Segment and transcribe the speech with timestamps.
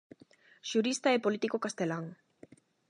[0.69, 2.05] Xurista e político castelán.